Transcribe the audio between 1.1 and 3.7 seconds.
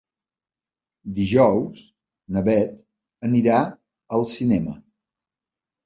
Dijous na Beth anirà